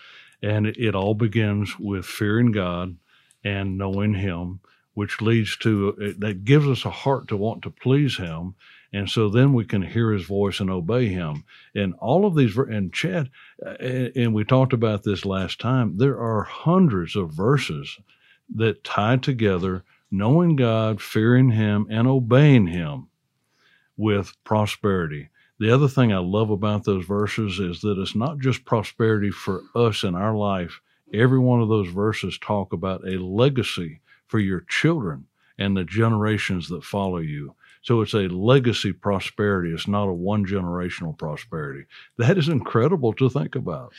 and 0.42 0.68
it, 0.68 0.96
all 0.96 1.16
begins 1.16 1.78
with 1.80 2.06
fearing 2.06 2.52
God 2.52 2.98
and 3.44 3.78
knowing 3.78 4.14
Him, 4.14 4.60
which 4.94 5.22
leads 5.22 5.58
to 5.58 5.96
uh, 6.02 6.14
that 6.20 6.46
gives 6.46 6.68
us 6.68 6.86
a 6.86 6.92
heart 6.92 7.28
to 7.30 7.38
want 7.38 7.64
to 7.64 7.70
please 7.72 8.18
Him, 8.18 8.56
and 8.94 9.10
so 9.10 9.28
then 9.30 9.54
we 9.54 9.66
can 9.66 9.82
hear 9.82 10.12
His 10.12 10.26
voice 10.26 10.60
and 10.60 10.70
obey 10.70 11.08
Him. 11.08 11.44
And 11.74 11.96
all 11.96 12.26
of 12.26 12.36
these, 12.36 12.56
and 12.58 12.94
Chad, 12.94 13.30
uh, 13.66 13.74
and 13.80 14.34
we 14.34 14.44
talked 14.44 14.74
about 14.74 15.04
this 15.04 15.26
last 15.26 15.60
time. 15.60 15.98
There 15.98 16.20
are 16.20 16.44
hundreds 16.44 17.16
of 17.16 17.32
verses 17.32 17.98
that 18.56 18.84
tie 18.84 19.18
together 19.18 19.84
knowing 20.12 20.56
God, 20.56 21.02
fearing 21.02 21.50
Him, 21.50 21.88
and 21.90 22.08
obeying 22.08 22.68
Him 22.68 23.08
with 23.98 24.32
prosperity. 24.44 25.30
The 25.60 25.74
other 25.74 25.88
thing 25.88 26.12
I 26.12 26.18
love 26.18 26.50
about 26.50 26.84
those 26.84 27.06
verses 27.06 27.60
is 27.60 27.82
that 27.82 27.98
it's 27.98 28.16
not 28.16 28.40
just 28.40 28.66
prosperity 28.66 29.32
for 29.32 29.62
us 29.74 30.04
in 30.04 30.14
our 30.14 30.36
life. 30.36 30.82
Every 31.14 31.40
one 31.40 31.62
of 31.62 31.70
those 31.70 31.88
verses 31.88 32.38
talk 32.38 32.74
about 32.74 33.08
a 33.08 33.22
legacy 33.22 34.02
for 34.28 34.40
your 34.40 34.62
children 34.68 35.28
and 35.58 35.78
the 35.78 35.86
generations 35.86 36.68
that 36.70 36.84
follow 36.84 37.20
you. 37.20 37.56
So 37.84 38.02
it's 38.02 38.14
a 38.14 38.28
legacy 38.28 38.92
prosperity. 38.92 39.72
It's 39.72 39.88
not 39.88 40.10
a 40.10 40.14
one 40.14 40.46
generational 40.46 41.18
prosperity. 41.18 41.86
That 42.18 42.38
is 42.38 42.50
incredible 42.50 43.14
to 43.14 43.30
think 43.30 43.56
about. 43.56 43.94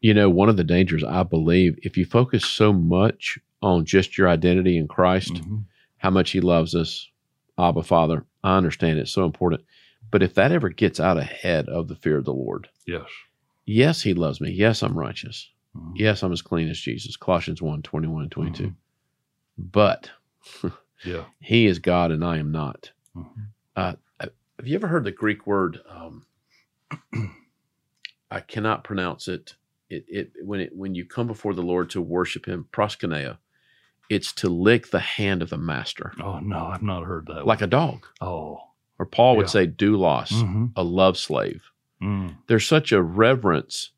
You 0.00 0.14
know, 0.14 0.30
one 0.30 0.48
of 0.48 0.56
the 0.56 0.64
dangers, 0.64 1.04
I 1.04 1.22
believe, 1.22 1.78
if 1.82 1.96
you 1.96 2.06
focus 2.06 2.44
so 2.44 2.72
much 2.72 3.38
on 3.60 3.84
just 3.84 4.16
your 4.16 4.28
identity 4.28 4.78
in 4.78 4.86
Christ, 4.86 5.34
mm-hmm. 5.34 5.58
how 5.98 6.10
much 6.10 6.30
He 6.30 6.40
loves 6.40 6.74
us, 6.74 7.10
Abba 7.58 7.82
Father, 7.82 8.24
I 8.42 8.56
understand 8.56 8.98
it's 8.98 9.10
so 9.10 9.24
important. 9.24 9.62
But 10.10 10.22
if 10.22 10.34
that 10.34 10.52
ever 10.52 10.68
gets 10.68 11.00
out 11.00 11.18
ahead 11.18 11.68
of 11.68 11.88
the 11.88 11.96
fear 11.96 12.18
of 12.18 12.24
the 12.24 12.32
Lord, 12.32 12.68
yes, 12.86 13.06
yes, 13.64 14.02
He 14.02 14.14
loves 14.14 14.40
me. 14.40 14.50
Yes, 14.50 14.82
I'm 14.82 14.98
righteous. 14.98 15.50
Mm-hmm. 15.76 15.92
Yes, 15.96 16.22
I'm 16.22 16.32
as 16.32 16.42
clean 16.42 16.68
as 16.68 16.78
Jesus. 16.78 17.16
Colossians 17.16 17.60
1 17.60 17.82
21 17.82 18.22
and 18.22 18.30
22. 18.30 18.62
Mm-hmm. 18.62 18.72
But 19.58 20.10
yeah, 21.04 21.24
He 21.40 21.66
is 21.66 21.78
God 21.78 22.10
and 22.10 22.24
I 22.24 22.38
am 22.38 22.52
not. 22.52 22.92
Mm-hmm. 23.16 23.40
Uh, 23.76 23.94
have 24.58 24.68
you 24.68 24.76
ever 24.76 24.86
heard 24.86 25.04
the 25.04 25.10
Greek 25.10 25.46
word? 25.46 25.80
Um, 25.88 26.26
I 28.30 28.40
cannot 28.40 28.84
pronounce 28.84 29.28
it. 29.28 29.54
It, 29.90 30.04
it 30.08 30.32
when 30.42 30.60
it 30.60 30.74
when 30.74 30.94
you 30.94 31.04
come 31.04 31.26
before 31.26 31.54
the 31.54 31.62
Lord 31.62 31.90
to 31.90 32.00
worship 32.00 32.46
Him, 32.46 32.66
proskuneo. 32.72 33.38
It's 34.10 34.32
to 34.34 34.48
lick 34.48 34.90
the 34.90 35.00
hand 35.00 35.42
of 35.42 35.50
the 35.50 35.58
master. 35.58 36.12
Oh 36.22 36.38
no, 36.38 36.66
I've 36.66 36.82
not 36.82 37.04
heard 37.04 37.26
that. 37.26 37.46
Like 37.46 37.60
one. 37.60 37.68
a 37.68 37.70
dog. 37.70 38.06
Oh, 38.20 38.58
or 38.98 39.06
Paul 39.06 39.36
would 39.36 39.46
yeah. 39.46 39.50
say 39.50 39.66
doulos, 39.66 40.32
mm-hmm. 40.32 40.66
a 40.76 40.82
love 40.82 41.18
slave. 41.18 41.62
Mm. 42.02 42.36
There's 42.46 42.66
such 42.66 42.92
a 42.92 43.02
reverence. 43.02 43.90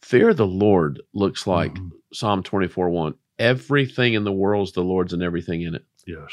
Fear 0.00 0.30
of 0.30 0.36
the 0.36 0.46
Lord 0.46 1.00
looks 1.12 1.46
like 1.46 1.74
mm-hmm. 1.74 1.88
Psalm 2.12 2.42
24 2.42 2.90
1. 2.90 3.14
Everything 3.38 4.14
in 4.14 4.24
the 4.24 4.32
world 4.32 4.68
is 4.68 4.74
the 4.74 4.82
Lord's 4.82 5.12
and 5.12 5.22
everything 5.22 5.62
in 5.62 5.74
it. 5.74 5.84
Yes. 6.06 6.32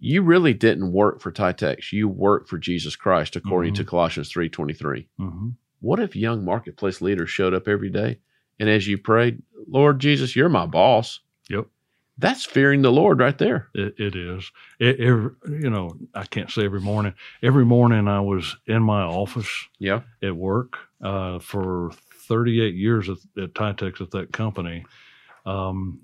You 0.00 0.22
really 0.22 0.54
didn't 0.54 0.92
work 0.92 1.20
for 1.20 1.32
Titex. 1.32 1.92
You 1.92 2.08
worked 2.08 2.48
for 2.48 2.58
Jesus 2.58 2.94
Christ, 2.96 3.34
according 3.34 3.74
mm-hmm. 3.74 3.82
to 3.82 3.90
Colossians 3.90 4.30
3 4.30 4.48
23. 4.48 5.08
Mm-hmm. 5.20 5.48
What 5.80 6.00
if 6.00 6.16
young 6.16 6.44
marketplace 6.44 7.00
leaders 7.00 7.30
showed 7.30 7.54
up 7.54 7.68
every 7.68 7.90
day 7.90 8.18
and 8.58 8.68
as 8.68 8.86
you 8.86 8.98
prayed, 8.98 9.42
Lord 9.68 9.98
Jesus, 9.98 10.34
you're 10.34 10.48
my 10.48 10.66
boss? 10.66 11.20
That's 12.18 12.44
fearing 12.44 12.82
the 12.82 12.90
Lord 12.90 13.20
right 13.20 13.38
there. 13.38 13.68
it, 13.74 13.94
it 13.98 14.16
is. 14.16 14.50
It, 14.80 14.98
every, 15.00 15.30
you 15.48 15.70
know, 15.70 15.96
I 16.14 16.24
can't 16.24 16.50
say 16.50 16.64
every 16.64 16.80
morning. 16.80 17.14
Every 17.42 17.64
morning 17.64 18.08
I 18.08 18.20
was 18.20 18.56
in 18.66 18.82
my 18.82 19.02
office 19.02 19.48
yeah. 19.78 20.00
at 20.22 20.34
work 20.36 20.78
uh, 21.02 21.38
for 21.38 21.92
38 22.26 22.74
years 22.74 23.08
at, 23.08 23.18
at 23.40 23.54
Titex 23.54 24.00
at 24.00 24.10
that 24.10 24.32
company. 24.32 24.84
Um, 25.46 26.00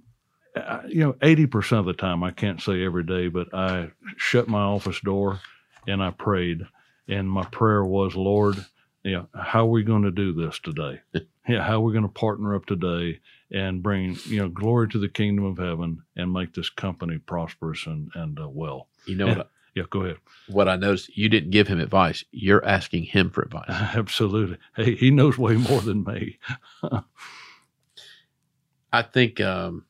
I, 0.57 0.83
you 0.87 1.01
know, 1.01 1.15
80% 1.15 1.81
of 1.81 1.87
the 1.87 1.93
time, 1.93 2.23
I 2.23 2.31
can't 2.31 2.61
say 2.61 2.85
every 2.85 3.05
day, 3.05 3.27
but 3.27 3.53
I 3.53 3.91
shut 4.17 4.47
my 4.47 4.63
office 4.63 5.01
door 5.01 5.41
and 5.89 6.03
I 6.03 6.11
prayed. 6.11 6.63
And 7.09 7.29
my 7.29 7.45
prayer 7.45 7.85
was, 7.85 8.15
Lord, 8.15 8.65
yeah, 9.03 9.25
how 9.35 9.63
are 9.63 9.71
we 9.71 9.83
going 9.83 10.05
to 10.05 10.11
do 10.11 10.33
this 10.33 10.59
today? 10.61 11.01
yeah, 11.49 11.63
how 11.63 11.81
we're 11.81 11.93
going 11.93 12.05
to 12.05 12.09
partner 12.09 12.55
up 12.55 12.67
today 12.67 13.21
and 13.51 13.83
bring 13.83 14.17
you 14.25 14.39
know 14.39 14.49
glory 14.49 14.89
to 14.89 14.99
the 14.99 15.09
kingdom 15.09 15.45
of 15.45 15.59
heaven 15.59 16.03
and 16.17 16.33
make 16.33 16.55
this 16.55 16.71
company 16.71 17.19
prosperous 17.19 17.87
and 17.87 18.11
and 18.15 18.39
uh, 18.41 18.49
well? 18.49 18.89
You 19.07 19.17
know 19.17 19.27
and, 19.29 19.37
what? 19.39 19.47
I, 19.47 19.51
yeah, 19.75 19.85
go 19.91 20.03
ahead. 20.03 20.19
What 20.49 20.69
I 20.69 20.77
noticed, 20.77 21.17
you 21.17 21.29
didn't 21.29 21.51
give 21.51 21.67
him 21.67 21.81
advice. 21.81 22.25
You're 22.31 22.65
asking 22.65 23.05
him 23.05 23.31
for 23.31 23.43
advice. 23.43 23.65
Absolutely. 23.69 24.59
Hey, 24.77 24.95
he 24.95 25.11
knows 25.11 25.37
way 25.37 25.55
more 25.55 25.81
than 25.81 26.05
me. 26.05 26.39
I 28.93 29.03
think 29.03 29.41
um, 29.41 29.85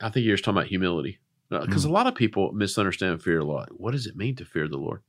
I 0.00 0.08
think 0.08 0.24
you're 0.24 0.36
just 0.36 0.44
talking 0.44 0.58
about 0.58 0.68
humility 0.68 1.18
because 1.50 1.84
uh, 1.84 1.88
mm. 1.88 1.90
a 1.90 1.94
lot 1.94 2.06
of 2.06 2.14
people 2.14 2.52
misunderstand 2.52 3.22
fear 3.22 3.40
a 3.40 3.44
lot. 3.44 3.78
What 3.78 3.92
does 3.92 4.06
it 4.06 4.16
mean 4.16 4.36
to 4.36 4.44
fear 4.44 4.68
the 4.68 4.78
Lord? 4.78 5.02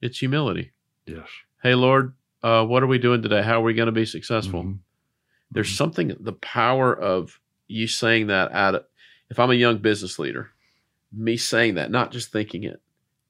It's 0.00 0.18
humility. 0.18 0.72
Yes. 1.06 1.28
Hey, 1.62 1.74
Lord, 1.74 2.14
uh, 2.42 2.64
what 2.64 2.82
are 2.82 2.88
we 2.88 2.98
doing 2.98 3.22
today? 3.22 3.42
How 3.42 3.60
are 3.60 3.64
we 3.64 3.74
going 3.74 3.86
to 3.86 3.92
be 3.92 4.06
successful? 4.06 4.64
Mm-hmm. 4.64 4.76
There's 5.52 5.68
mm-hmm. 5.68 5.76
something, 5.76 6.16
the 6.18 6.32
power 6.32 6.92
of 6.92 7.38
you 7.68 7.86
saying 7.86 8.28
that 8.28 8.52
out 8.52 8.74
of, 8.74 8.84
if 9.30 9.38
I'm 9.38 9.50
a 9.50 9.54
young 9.54 9.78
business 9.78 10.18
leader, 10.18 10.50
me 11.12 11.36
saying 11.36 11.74
that, 11.74 11.90
not 11.90 12.10
just 12.10 12.32
thinking 12.32 12.64
it, 12.64 12.80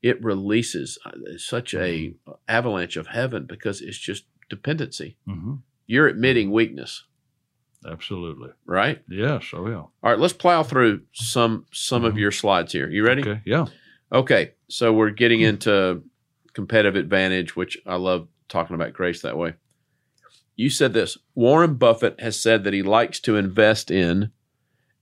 it 0.02 0.22
releases 0.22 0.98
uh, 1.04 1.10
such 1.36 1.74
a 1.74 1.78
mm-hmm. 2.08 2.32
avalanche 2.48 2.96
of 2.96 3.08
heaven 3.08 3.46
because 3.46 3.80
it's 3.80 3.98
just 3.98 4.24
dependency. 4.48 5.16
Mm-hmm. 5.28 5.54
You're 5.86 6.08
admitting 6.08 6.50
weakness. 6.50 7.04
Absolutely. 7.86 8.50
Right? 8.64 9.02
Yes. 9.08 9.50
Oh 9.52 9.66
yeah. 9.66 9.76
All 9.76 9.92
right. 10.02 10.18
Let's 10.18 10.32
plow 10.32 10.62
through 10.62 11.02
some 11.12 11.66
some 11.72 12.04
of 12.04 12.12
mm-hmm. 12.12 12.20
your 12.20 12.30
slides 12.30 12.72
here. 12.72 12.88
You 12.88 13.04
ready? 13.04 13.22
Okay. 13.22 13.40
Yeah. 13.44 13.66
Okay. 14.12 14.52
So 14.68 14.92
we're 14.92 15.10
getting 15.10 15.40
into 15.40 16.02
competitive 16.52 16.96
advantage, 16.96 17.56
which 17.56 17.78
I 17.86 17.96
love 17.96 18.28
talking 18.48 18.74
about 18.74 18.92
grace 18.92 19.22
that 19.22 19.36
way. 19.36 19.54
You 20.56 20.70
said 20.70 20.92
this 20.92 21.18
Warren 21.34 21.74
Buffett 21.74 22.20
has 22.20 22.40
said 22.40 22.64
that 22.64 22.74
he 22.74 22.82
likes 22.82 23.20
to 23.20 23.36
invest 23.36 23.90
in 23.90 24.32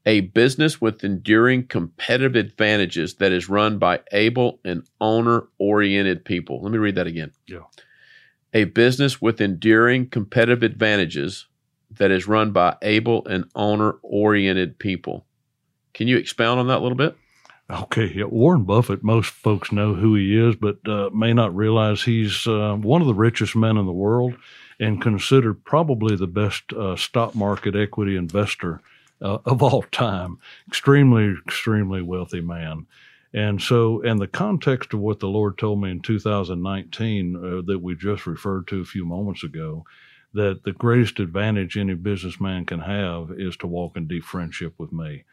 a 0.06 0.20
business 0.20 0.80
with 0.80 1.04
enduring 1.04 1.66
competitive 1.66 2.34
advantages 2.34 3.14
that 3.16 3.32
is 3.32 3.48
run 3.48 3.78
by 3.78 4.00
able 4.12 4.60
and 4.64 4.86
owner 5.00 5.48
oriented 5.58 6.24
people. 6.24 6.62
Let 6.62 6.72
me 6.72 6.78
read 6.78 6.94
that 6.94 7.06
again. 7.06 7.32
Yeah. 7.46 7.64
A 8.54 8.64
business 8.64 9.20
with 9.20 9.40
enduring 9.40 10.08
competitive 10.08 10.62
advantages 10.62 11.46
that 11.90 12.10
is 12.10 12.26
run 12.26 12.52
by 12.52 12.76
able 12.82 13.26
and 13.26 13.44
owner 13.54 13.98
oriented 14.02 14.78
people. 14.78 15.26
Can 15.92 16.08
you 16.08 16.16
expound 16.16 16.60
on 16.60 16.68
that 16.68 16.78
a 16.78 16.82
little 16.82 16.96
bit? 16.96 17.16
Okay, 17.70 18.12
yeah, 18.16 18.24
Warren 18.24 18.64
Buffett, 18.64 19.04
most 19.04 19.30
folks 19.30 19.70
know 19.70 19.94
who 19.94 20.16
he 20.16 20.36
is, 20.36 20.56
but 20.56 20.78
uh, 20.88 21.08
may 21.10 21.32
not 21.32 21.54
realize 21.54 22.02
he's 22.02 22.44
uh, 22.48 22.74
one 22.74 23.00
of 23.00 23.06
the 23.06 23.14
richest 23.14 23.54
men 23.54 23.76
in 23.76 23.86
the 23.86 23.92
world 23.92 24.34
and 24.80 25.00
considered 25.00 25.64
probably 25.64 26.16
the 26.16 26.26
best 26.26 26.72
uh, 26.72 26.96
stock 26.96 27.36
market 27.36 27.76
equity 27.76 28.16
investor 28.16 28.80
uh, 29.22 29.38
of 29.44 29.62
all 29.62 29.82
time. 29.92 30.38
Extremely, 30.66 31.36
extremely 31.46 32.02
wealthy 32.02 32.40
man. 32.40 32.86
And 33.32 33.62
so, 33.62 34.00
in 34.00 34.16
the 34.16 34.26
context 34.26 34.92
of 34.92 34.98
what 34.98 35.20
the 35.20 35.28
Lord 35.28 35.56
told 35.56 35.80
me 35.80 35.92
in 35.92 36.00
2019 36.00 37.36
uh, 37.36 37.62
that 37.66 37.78
we 37.80 37.94
just 37.94 38.26
referred 38.26 38.66
to 38.68 38.80
a 38.80 38.84
few 38.84 39.04
moments 39.04 39.44
ago, 39.44 39.84
that 40.34 40.64
the 40.64 40.72
greatest 40.72 41.20
advantage 41.20 41.76
any 41.76 41.94
businessman 41.94 42.64
can 42.64 42.80
have 42.80 43.30
is 43.36 43.56
to 43.58 43.68
walk 43.68 43.96
in 43.96 44.08
deep 44.08 44.24
friendship 44.24 44.74
with 44.76 44.90
me. 44.90 45.24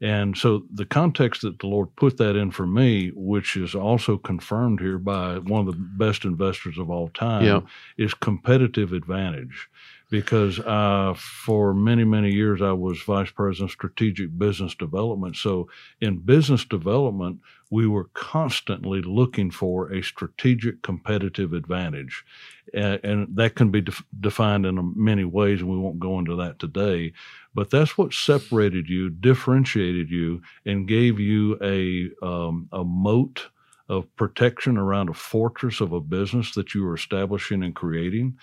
And 0.00 0.36
so 0.36 0.62
the 0.72 0.86
context 0.86 1.42
that 1.42 1.58
the 1.58 1.66
Lord 1.66 1.94
put 1.96 2.16
that 2.16 2.34
in 2.34 2.50
for 2.50 2.66
me, 2.66 3.12
which 3.14 3.56
is 3.56 3.74
also 3.74 4.16
confirmed 4.16 4.80
here 4.80 4.98
by 4.98 5.38
one 5.38 5.60
of 5.60 5.66
the 5.66 5.78
best 5.78 6.24
investors 6.24 6.78
of 6.78 6.90
all 6.90 7.08
time, 7.08 7.44
yeah. 7.44 7.60
is 7.98 8.14
competitive 8.14 8.92
advantage. 8.94 9.68
Because 10.10 10.58
for 11.16 11.74
many, 11.74 12.04
many 12.04 12.32
years, 12.32 12.62
I 12.62 12.72
was 12.72 13.02
vice 13.02 13.30
president 13.30 13.70
of 13.70 13.74
strategic 13.74 14.38
business 14.38 14.74
development. 14.74 15.36
So 15.36 15.68
in 16.00 16.18
business 16.18 16.64
development, 16.64 17.40
we 17.70 17.86
were 17.86 18.10
constantly 18.14 19.02
looking 19.02 19.50
for 19.52 19.92
a 19.92 20.02
strategic 20.02 20.82
competitive 20.82 21.52
advantage. 21.54 22.24
and 22.74 23.28
that 23.36 23.54
can 23.56 23.70
be 23.70 23.80
def- 23.82 24.04
defined 24.20 24.66
in 24.66 24.92
many 24.96 25.24
ways, 25.24 25.60
and 25.60 25.70
we 25.70 25.78
won't 25.78 26.00
go 26.00 26.18
into 26.18 26.36
that 26.36 26.58
today. 26.58 27.12
But 27.54 27.70
that's 27.70 27.98
what 27.98 28.14
separated 28.14 28.88
you, 28.88 29.10
differentiated 29.10 30.10
you, 30.10 30.42
and 30.66 30.88
gave 30.88 31.20
you 31.20 31.58
a 31.62 32.10
um, 32.26 32.68
a 32.72 32.84
moat 32.84 33.48
of 33.88 34.14
protection 34.16 34.76
around 34.78 35.10
a 35.10 35.14
fortress 35.14 35.80
of 35.80 35.92
a 35.92 36.00
business 36.00 36.54
that 36.54 36.74
you 36.74 36.84
were 36.84 36.94
establishing 36.94 37.64
and 37.64 37.74
creating. 37.74 38.38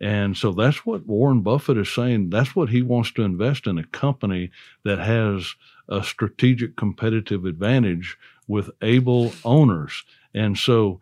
And 0.00 0.36
so 0.36 0.52
that's 0.52 0.84
what 0.84 1.06
Warren 1.06 1.40
Buffett 1.40 1.78
is 1.78 1.92
saying. 1.92 2.30
That's 2.30 2.54
what 2.54 2.68
he 2.68 2.82
wants 2.82 3.12
to 3.12 3.22
invest 3.22 3.66
in 3.66 3.78
a 3.78 3.84
company 3.84 4.50
that 4.84 4.98
has 4.98 5.54
a 5.88 6.04
strategic 6.04 6.76
competitive 6.76 7.44
advantage 7.44 8.18
with 8.46 8.70
able 8.82 9.32
owners. 9.44 10.04
And 10.34 10.58
so, 10.58 11.00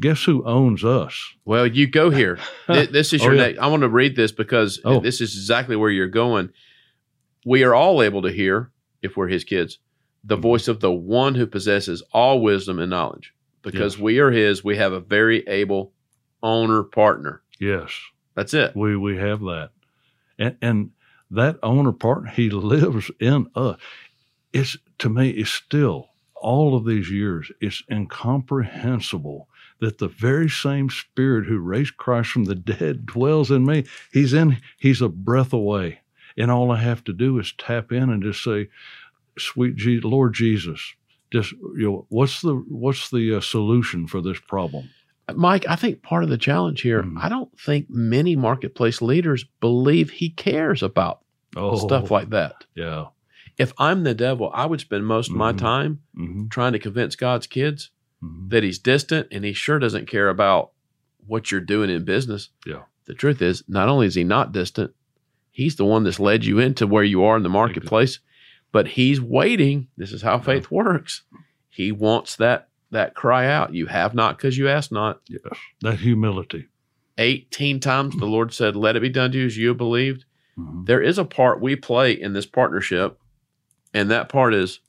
guess 0.00 0.24
who 0.24 0.44
owns 0.44 0.84
us? 0.84 1.34
Well, 1.44 1.66
you 1.66 1.86
go 1.86 2.10
here. 2.10 2.38
this 2.66 3.12
is 3.12 3.22
oh, 3.22 3.26
your 3.26 3.34
oh, 3.40 3.46
yeah. 3.46 3.62
I 3.62 3.68
want 3.68 3.82
to 3.82 3.88
read 3.88 4.16
this 4.16 4.32
because 4.32 4.80
oh. 4.84 5.00
this 5.00 5.20
is 5.20 5.34
exactly 5.34 5.76
where 5.76 5.90
you're 5.90 6.08
going 6.08 6.50
we 7.44 7.64
are 7.64 7.74
all 7.74 8.02
able 8.02 8.22
to 8.22 8.32
hear, 8.32 8.70
if 9.02 9.16
we're 9.16 9.28
his 9.28 9.44
kids, 9.44 9.78
the 10.24 10.36
mm-hmm. 10.36 10.42
voice 10.42 10.68
of 10.68 10.80
the 10.80 10.92
one 10.92 11.34
who 11.34 11.46
possesses 11.46 12.02
all 12.12 12.40
wisdom 12.40 12.78
and 12.78 12.90
knowledge. 12.90 13.34
Because 13.62 13.94
yes. 13.94 14.02
we 14.02 14.18
are 14.18 14.30
his, 14.30 14.64
we 14.64 14.76
have 14.76 14.92
a 14.92 15.00
very 15.00 15.46
able 15.46 15.92
owner 16.42 16.82
partner. 16.82 17.42
Yes. 17.60 17.92
That's 18.34 18.54
it. 18.54 18.74
We 18.76 18.96
we 18.96 19.16
have 19.18 19.40
that. 19.40 19.70
And 20.38 20.56
and 20.62 20.90
that 21.30 21.58
owner 21.62 21.92
partner, 21.92 22.30
he 22.30 22.50
lives 22.50 23.10
in 23.20 23.48
us. 23.54 23.78
It's 24.52 24.76
to 24.98 25.08
me, 25.08 25.30
it's 25.30 25.50
still 25.50 26.08
all 26.42 26.76
of 26.76 26.84
these 26.84 27.10
years, 27.10 27.50
it's 27.60 27.82
incomprehensible 27.90 29.48
that 29.80 29.98
the 29.98 30.08
very 30.08 30.50
same 30.50 30.90
spirit 30.90 31.46
who 31.46 31.58
raised 31.58 31.96
Christ 31.96 32.30
from 32.30 32.44
the 32.44 32.54
dead 32.54 33.06
dwells 33.06 33.50
in 33.50 33.64
me. 33.64 33.84
He's 34.12 34.32
in, 34.32 34.58
he's 34.78 35.00
a 35.00 35.08
breath 35.08 35.52
away. 35.52 36.00
And 36.36 36.50
all 36.50 36.70
I 36.70 36.76
have 36.78 37.04
to 37.04 37.12
do 37.12 37.38
is 37.38 37.52
tap 37.58 37.92
in 37.92 38.10
and 38.10 38.22
just 38.22 38.42
say, 38.44 38.68
sweet 39.38 40.04
Lord 40.04 40.34
Jesus, 40.34 40.94
just, 41.32 41.52
you 41.52 41.84
know, 41.84 42.06
what's 42.10 42.42
the, 42.42 42.54
what's 42.68 43.10
the 43.10 43.36
uh, 43.36 43.40
solution 43.40 44.06
for 44.06 44.20
this 44.20 44.38
problem? 44.38 44.90
Mike, 45.36 45.64
I 45.68 45.76
think 45.76 46.02
part 46.02 46.24
of 46.24 46.30
the 46.30 46.38
challenge 46.38 46.80
here, 46.80 47.02
mm. 47.02 47.16
I 47.22 47.28
don't 47.28 47.50
think 47.58 47.88
many 47.88 48.36
marketplace 48.36 49.02
leaders 49.02 49.44
believe 49.60 50.10
he 50.10 50.30
cares 50.30 50.82
about 50.82 51.20
oh, 51.56 51.76
stuff 51.76 52.10
like 52.10 52.30
that. 52.30 52.64
Yeah. 52.74 53.06
If 53.58 53.72
I'm 53.78 54.04
the 54.04 54.14
devil, 54.14 54.50
I 54.54 54.66
would 54.66 54.80
spend 54.80 55.06
most 55.06 55.30
of 55.30 55.36
my 55.36 55.50
mm-hmm. 55.50 55.58
time 55.58 56.00
mm-hmm. 56.16 56.48
trying 56.48 56.72
to 56.72 56.78
convince 56.78 57.16
God's 57.16 57.46
kids 57.46 57.90
mm-hmm. 58.22 58.48
that 58.48 58.62
he's 58.62 58.78
distant 58.78 59.28
and 59.30 59.44
he 59.44 59.52
sure 59.52 59.78
doesn't 59.78 60.08
care 60.08 60.28
about 60.28 60.72
what 61.26 61.50
you're 61.50 61.60
doing 61.60 61.90
in 61.90 62.04
business. 62.04 62.48
Yeah. 62.66 62.82
The 63.04 63.14
truth 63.14 63.42
is, 63.42 63.64
not 63.68 63.88
only 63.88 64.06
is 64.06 64.14
he 64.14 64.24
not 64.24 64.52
distant, 64.52 64.94
he's 65.50 65.76
the 65.76 65.84
one 65.84 66.04
that's 66.04 66.20
led 66.20 66.44
you 66.44 66.58
into 66.58 66.86
where 66.86 67.04
you 67.04 67.24
are 67.24 67.36
in 67.36 67.42
the 67.42 67.48
marketplace, 67.48 68.20
but 68.70 68.88
he's 68.88 69.20
waiting. 69.20 69.88
This 69.96 70.12
is 70.12 70.22
how 70.22 70.38
faith 70.38 70.70
works. 70.70 71.22
He 71.68 71.92
wants 71.92 72.36
that 72.36 72.68
that 72.92 73.14
cry 73.14 73.46
out. 73.46 73.74
You 73.74 73.86
have 73.86 74.14
not 74.14 74.36
because 74.36 74.56
you 74.56 74.68
ask 74.68 74.92
not. 74.92 75.20
Yes. 75.26 75.42
That 75.80 75.98
humility. 75.98 76.68
18 77.18 77.80
times 77.80 78.16
the 78.16 78.26
Lord 78.26 78.54
said, 78.54 78.76
Let 78.76 78.96
it 78.96 79.02
be 79.02 79.08
done 79.08 79.32
to 79.32 79.38
you 79.38 79.46
as 79.46 79.56
you 79.56 79.68
have 79.68 79.76
believed. 79.76 80.24
Mm-hmm. 80.58 80.84
There 80.84 81.02
is 81.02 81.18
a 81.18 81.24
part 81.24 81.60
we 81.60 81.76
play 81.76 82.12
in 82.12 82.32
this 82.32 82.46
partnership, 82.46 83.18
and 83.92 84.10
that 84.10 84.28
part 84.28 84.54
is, 84.54 84.80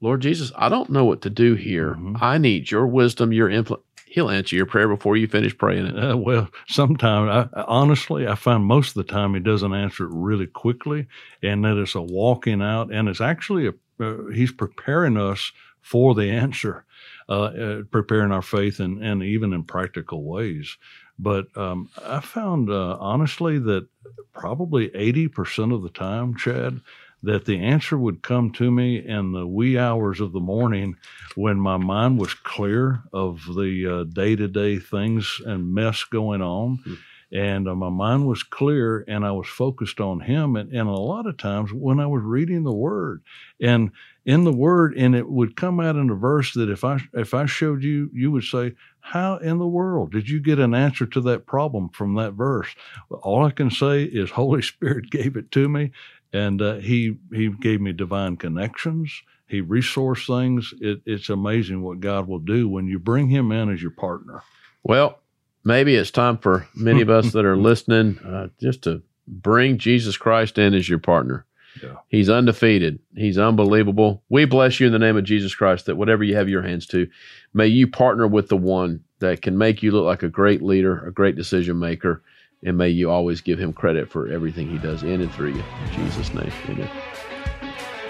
Lord 0.00 0.20
Jesus, 0.20 0.52
I 0.56 0.68
don't 0.68 0.90
know 0.90 1.04
what 1.04 1.22
to 1.22 1.30
do 1.30 1.54
here. 1.54 1.92
Mm-hmm. 1.92 2.16
I 2.20 2.38
need 2.38 2.70
your 2.70 2.86
wisdom, 2.86 3.32
your 3.32 3.48
input. 3.48 3.84
He'll 4.06 4.30
answer 4.30 4.56
your 4.56 4.66
prayer 4.66 4.88
before 4.88 5.16
you 5.16 5.26
finish 5.26 5.56
praying 5.56 5.86
it. 5.86 5.98
Uh, 5.98 6.16
well, 6.16 6.48
sometimes, 6.68 7.48
I, 7.54 7.62
honestly, 7.62 8.26
I 8.26 8.34
find 8.34 8.64
most 8.64 8.96
of 8.96 9.06
the 9.06 9.12
time 9.12 9.34
he 9.34 9.40
doesn't 9.40 9.74
answer 9.74 10.04
it 10.04 10.12
really 10.12 10.46
quickly, 10.46 11.06
and 11.42 11.64
that 11.64 11.76
it's 11.76 11.94
a 11.94 12.00
walking 12.00 12.62
out, 12.62 12.90
and 12.92 13.08
it's 13.08 13.20
actually 13.20 13.68
a, 13.68 13.74
uh, 14.00 14.30
he's 14.32 14.52
preparing 14.52 15.16
us 15.16 15.52
for 15.86 16.16
the 16.16 16.28
answer, 16.28 16.84
uh, 17.28 17.42
uh, 17.42 17.82
preparing 17.92 18.32
our 18.32 18.42
faith, 18.42 18.80
and, 18.80 19.00
and 19.00 19.22
even 19.22 19.52
in 19.52 19.62
practical 19.62 20.24
ways. 20.24 20.76
But 21.16 21.56
um, 21.56 21.90
I 22.04 22.18
found 22.18 22.68
uh, 22.70 22.96
honestly 22.98 23.60
that 23.60 23.86
probably 24.32 24.88
80% 24.88 25.72
of 25.72 25.84
the 25.84 25.88
time, 25.88 26.34
Chad, 26.36 26.80
that 27.22 27.44
the 27.44 27.60
answer 27.60 27.96
would 27.96 28.20
come 28.22 28.50
to 28.54 28.68
me 28.68 28.96
in 28.96 29.30
the 29.30 29.46
wee 29.46 29.78
hours 29.78 30.20
of 30.20 30.32
the 30.32 30.40
morning 30.40 30.96
when 31.36 31.56
my 31.56 31.76
mind 31.76 32.18
was 32.18 32.34
clear 32.34 33.04
of 33.12 33.44
the 33.46 34.10
day 34.12 34.34
to 34.34 34.48
day 34.48 34.80
things 34.80 35.40
and 35.46 35.72
mess 35.72 36.02
going 36.02 36.42
on. 36.42 36.78
Mm-hmm. 36.78 36.94
And 37.32 37.68
uh, 37.68 37.74
my 37.74 37.90
mind 37.90 38.26
was 38.26 38.42
clear 38.42 39.04
and 39.08 39.24
I 39.26 39.32
was 39.32 39.48
focused 39.48 40.00
on 40.00 40.20
Him. 40.20 40.56
And, 40.56 40.72
and 40.72 40.88
a 40.88 40.92
lot 40.92 41.26
of 41.26 41.36
times 41.36 41.72
when 41.72 41.98
I 41.98 42.06
was 42.06 42.22
reading 42.22 42.62
the 42.62 42.72
Word 42.72 43.22
and 43.60 43.90
in 44.24 44.44
the 44.44 44.52
Word, 44.52 44.94
and 44.96 45.14
it 45.14 45.28
would 45.28 45.56
come 45.56 45.80
out 45.80 45.96
in 45.96 46.10
a 46.10 46.14
verse 46.14 46.52
that 46.54 46.68
if 46.68 46.82
I 46.84 46.98
if 47.14 47.32
I 47.32 47.46
showed 47.46 47.82
you, 47.82 48.10
you 48.12 48.32
would 48.32 48.44
say, 48.44 48.74
"How 49.00 49.36
in 49.36 49.58
the 49.58 49.66
world 49.66 50.12
did 50.12 50.28
you 50.28 50.40
get 50.40 50.58
an 50.58 50.74
answer 50.74 51.06
to 51.06 51.20
that 51.22 51.46
problem 51.46 51.88
from 51.90 52.14
that 52.14 52.32
verse?" 52.32 52.68
All 53.10 53.44
I 53.44 53.52
can 53.52 53.70
say 53.70 54.02
is 54.02 54.30
Holy 54.32 54.62
Spirit 54.62 55.10
gave 55.10 55.36
it 55.36 55.52
to 55.52 55.68
me, 55.68 55.92
and 56.32 56.60
uh, 56.60 56.74
he 56.76 57.18
he 57.32 57.48
gave 57.48 57.80
me 57.80 57.92
divine 57.92 58.36
connections. 58.36 59.22
He 59.48 59.62
resourced 59.62 60.26
things. 60.26 60.74
It, 60.80 61.02
it's 61.06 61.28
amazing 61.28 61.82
what 61.82 62.00
God 62.00 62.26
will 62.26 62.40
do 62.40 62.68
when 62.68 62.88
you 62.88 62.98
bring 62.98 63.28
Him 63.28 63.52
in 63.52 63.72
as 63.72 63.80
your 63.80 63.92
partner. 63.92 64.42
Well, 64.82 65.20
maybe 65.66 65.96
it's 65.96 66.12
time 66.12 66.38
for 66.38 66.66
many 66.74 67.02
of 67.02 67.10
us 67.10 67.32
that 67.32 67.44
are 67.44 67.56
listening 67.70 68.18
uh, 68.20 68.48
just 68.60 68.82
to 68.82 69.02
bring 69.26 69.76
Jesus 69.76 70.16
Christ 70.16 70.56
in 70.56 70.72
as 70.72 70.88
your 70.88 71.00
partner. 71.00 71.44
Yeah. 71.82 71.96
He's 72.08 72.30
undefeated. 72.30 73.00
He's 73.16 73.36
unbelievable. 73.36 74.22
We 74.30 74.46
bless 74.46 74.80
you 74.80 74.86
in 74.86 74.92
the 74.92 74.98
name 74.98 75.16
of 75.16 75.24
Jesus 75.24 75.54
Christ 75.54 75.84
that 75.86 75.96
whatever 75.96 76.24
you 76.24 76.36
have 76.36 76.48
your 76.48 76.62
hands 76.62 76.86
to, 76.86 77.06
may 77.52 77.66
you 77.66 77.86
partner 77.86 78.26
with 78.26 78.48
the 78.48 78.56
one 78.56 79.02
that 79.18 79.42
can 79.42 79.58
make 79.58 79.82
you 79.82 79.90
look 79.90 80.06
like 80.06 80.22
a 80.22 80.28
great 80.28 80.62
leader, 80.62 81.04
a 81.04 81.12
great 81.12 81.36
decision 81.36 81.78
maker, 81.78 82.22
and 82.62 82.78
may 82.78 82.88
you 82.88 83.10
always 83.10 83.42
give 83.42 83.58
him 83.58 83.72
credit 83.72 84.08
for 84.08 84.28
everything 84.28 84.70
he 84.70 84.78
does 84.78 85.02
in 85.02 85.20
and 85.20 85.32
through 85.34 85.52
you. 85.52 85.64
In 85.84 85.92
Jesus' 85.92 86.32
name, 86.32 86.52
amen. 86.68 86.90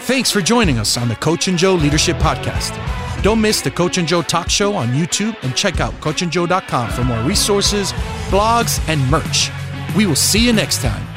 Thanks 0.01 0.31
for 0.31 0.41
joining 0.41 0.79
us 0.79 0.97
on 0.97 1.09
the 1.09 1.17
Coach 1.17 1.49
and 1.49 1.59
Joe 1.59 1.75
Leadership 1.75 2.17
Podcast. 2.19 3.06
Don't 3.23 3.41
miss 3.41 3.61
the 3.61 3.71
Coach 3.71 3.99
and 3.99 4.07
Joe 4.07 4.23
Talk 4.23 4.49
Show 4.49 4.75
on 4.75 4.89
YouTube 4.89 5.37
and 5.43 5.55
check 5.57 5.81
out 5.81 5.93
coachandjoe.com 5.95 6.91
for 6.91 7.05
more 7.05 7.23
resources, 7.23 7.93
blogs, 8.31 8.87
and 8.89 9.01
merch. 9.11 9.51
We 9.97 10.07
will 10.07 10.15
see 10.15 10.45
you 10.45 10.53
next 10.53 10.83
time. 10.83 11.16